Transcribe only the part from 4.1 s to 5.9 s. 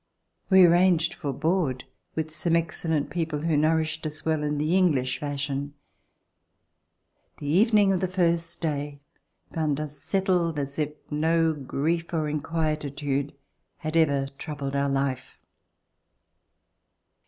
well in the English fashion.